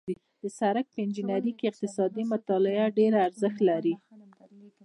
[0.41, 3.93] د سړک په انجنیري کې اقتصادي مطالعات ډېر ارزښت لري